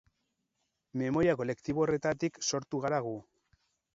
[1.01, 3.15] Memoria kolektibo horretatik sortu gara gu.